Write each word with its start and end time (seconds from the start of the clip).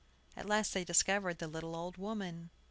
At 0.35 0.47
last 0.47 0.73
they 0.73 0.83
discovered 0.83 1.37
the 1.37 1.47
little 1.47 1.75
old 1.75 1.97
woman. 1.97 2.49